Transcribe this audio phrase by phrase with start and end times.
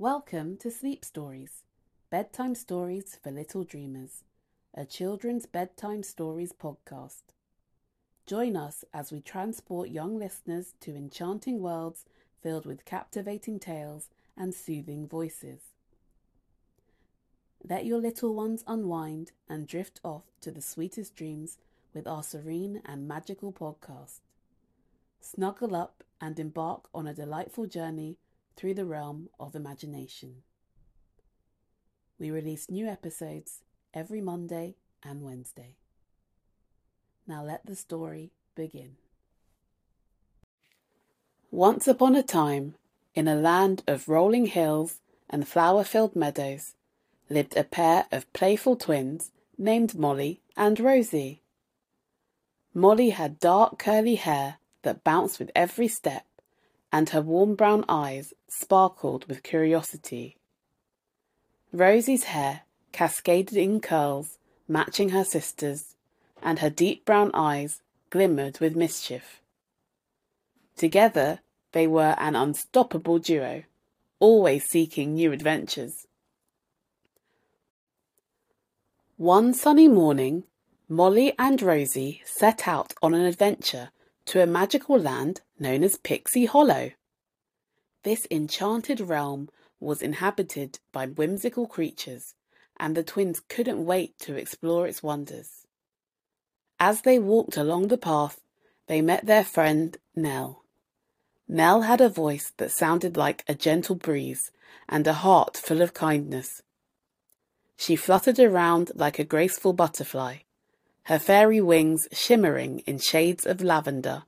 [0.00, 1.64] Welcome to Sleep Stories,
[2.08, 4.22] bedtime stories for little dreamers,
[4.72, 7.22] a children's bedtime stories podcast.
[8.24, 12.04] Join us as we transport young listeners to enchanting worlds
[12.40, 15.62] filled with captivating tales and soothing voices.
[17.68, 21.58] Let your little ones unwind and drift off to the sweetest dreams
[21.92, 24.20] with our serene and magical podcast.
[25.20, 28.16] Snuggle up and embark on a delightful journey
[28.58, 30.42] through the realm of imagination.
[32.18, 33.62] We release new episodes
[33.94, 35.76] every Monday and Wednesday.
[37.24, 38.96] Now let the story begin.
[41.52, 42.74] Once upon a time,
[43.14, 44.98] in a land of rolling hills
[45.30, 46.74] and flower filled meadows,
[47.30, 51.42] lived a pair of playful twins named Molly and Rosie.
[52.74, 56.24] Molly had dark curly hair that bounced with every step
[56.92, 60.36] and her warm brown eyes sparkled with curiosity.
[61.72, 65.96] Rosie's hair cascaded in curls, matching her sister's,
[66.42, 69.40] and her deep brown eyes glimmered with mischief.
[70.76, 71.40] Together,
[71.72, 73.64] they were an unstoppable duo,
[74.20, 76.06] always seeking new adventures.
[79.16, 80.44] One sunny morning,
[80.88, 83.90] Molly and Rosie set out on an adventure
[84.28, 86.90] to a magical land known as Pixie Hollow.
[88.02, 89.48] This enchanted realm
[89.80, 92.34] was inhabited by whimsical creatures,
[92.78, 95.66] and the twins couldn't wait to explore its wonders.
[96.78, 98.42] As they walked along the path,
[98.86, 100.62] they met their friend Nell.
[101.48, 104.50] Nell had a voice that sounded like a gentle breeze
[104.90, 106.60] and a heart full of kindness.
[107.78, 110.38] She fluttered around like a graceful butterfly,
[111.08, 114.24] her fairy wings shimmering in shades of lavender.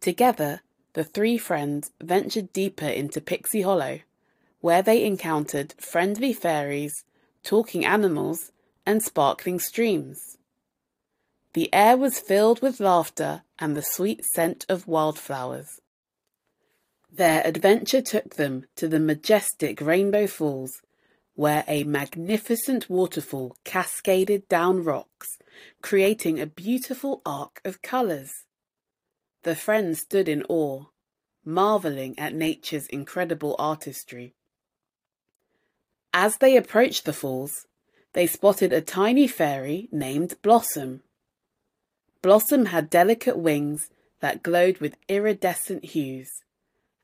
[0.00, 0.62] Together,
[0.94, 4.00] the three friends ventured deeper into Pixie Hollow,
[4.62, 7.04] where they encountered friendly fairies,
[7.42, 8.50] talking animals,
[8.86, 10.38] and sparkling streams.
[11.52, 15.82] The air was filled with laughter and the sweet scent of wildflowers.
[17.12, 20.80] Their adventure took them to the majestic Rainbow Falls,
[21.36, 25.38] where a magnificent waterfall cascaded down rocks,
[25.82, 28.46] creating a beautiful arc of colours.
[29.42, 30.86] The friends stood in awe,
[31.44, 34.34] marvelling at nature's incredible artistry.
[36.12, 37.66] As they approached the falls,
[38.14, 41.02] they spotted a tiny fairy named Blossom.
[42.22, 46.30] Blossom had delicate wings that glowed with iridescent hues,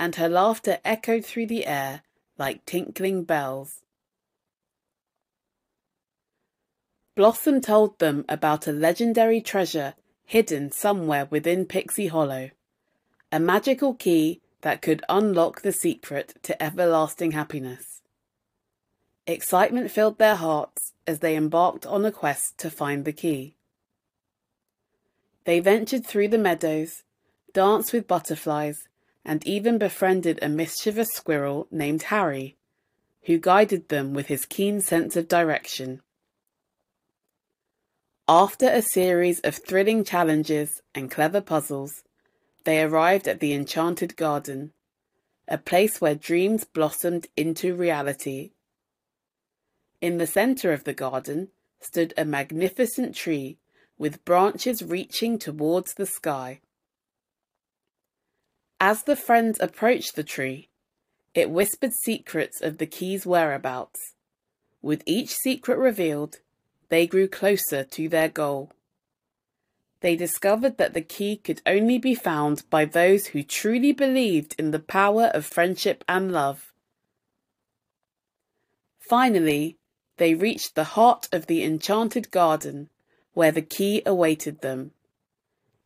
[0.00, 2.02] and her laughter echoed through the air
[2.36, 3.82] like tinkling bells.
[7.16, 9.94] Blossom told them about a legendary treasure
[10.26, 12.50] hidden somewhere within Pixie Hollow,
[13.32, 18.02] a magical key that could unlock the secret to everlasting happiness.
[19.26, 23.56] Excitement filled their hearts as they embarked on a quest to find the key.
[25.44, 27.02] They ventured through the meadows,
[27.54, 28.88] danced with butterflies,
[29.24, 32.58] and even befriended a mischievous squirrel named Harry,
[33.22, 36.02] who guided them with his keen sense of direction.
[38.28, 42.02] After a series of thrilling challenges and clever puzzles,
[42.64, 44.72] they arrived at the Enchanted Garden,
[45.46, 48.50] a place where dreams blossomed into reality.
[50.00, 51.50] In the centre of the garden
[51.80, 53.58] stood a magnificent tree
[53.96, 56.60] with branches reaching towards the sky.
[58.80, 60.68] As the friends approached the tree,
[61.32, 64.14] it whispered secrets of the key's whereabouts.
[64.82, 66.40] With each secret revealed,
[66.88, 68.72] they grew closer to their goal.
[70.00, 74.70] They discovered that the key could only be found by those who truly believed in
[74.70, 76.72] the power of friendship and love.
[79.08, 79.78] Finally,
[80.18, 82.88] they reached the heart of the enchanted garden,
[83.34, 84.92] where the key awaited them.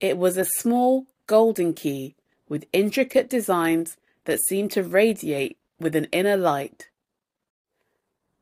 [0.00, 2.14] It was a small, golden key
[2.48, 6.88] with intricate designs that seemed to radiate with an inner light.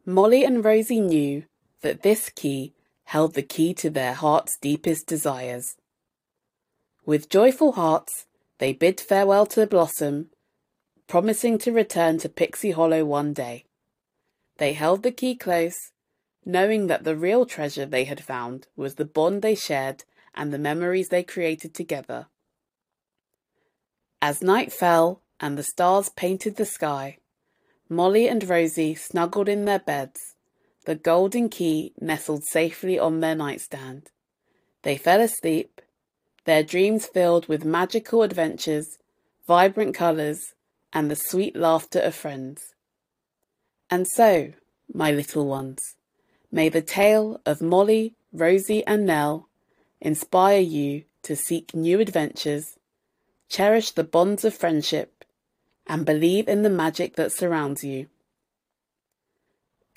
[0.04, 1.44] Molly and Rosie knew
[1.82, 5.76] that this key held the key to their heart's deepest desires.
[7.06, 8.26] With joyful hearts,
[8.58, 10.30] they bid farewell to the Blossom,
[11.06, 13.64] promising to return to Pixie Hollow one day.
[14.58, 15.92] They held the key close,
[16.44, 20.04] knowing that the real treasure they had found was the bond they shared
[20.34, 22.26] and the memories they created together.
[24.20, 27.18] As night fell and the stars painted the sky,
[27.88, 30.34] Molly and Rosie snuggled in their beds,
[30.88, 34.10] the golden key nestled safely on their nightstand.
[34.84, 35.82] They fell asleep,
[36.46, 38.96] their dreams filled with magical adventures,
[39.46, 40.54] vibrant colours,
[40.90, 42.74] and the sweet laughter of friends.
[43.90, 44.54] And so,
[44.90, 45.78] my little ones,
[46.50, 49.50] may the tale of Molly, Rosie, and Nell
[50.00, 52.78] inspire you to seek new adventures,
[53.50, 55.22] cherish the bonds of friendship,
[55.86, 58.06] and believe in the magic that surrounds you.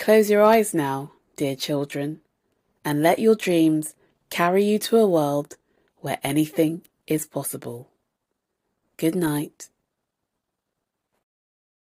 [0.02, 2.22] Close your eyes now, dear children,
[2.84, 3.94] and let your dreams
[4.30, 5.56] carry you to a world
[5.98, 7.88] where anything is possible.
[8.96, 9.68] Good night.